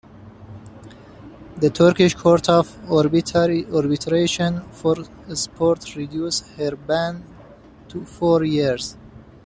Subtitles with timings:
[1.59, 4.95] The Turkish Court of Arbitration for
[5.35, 7.23] Sport reduced her ban
[7.89, 8.97] to four years.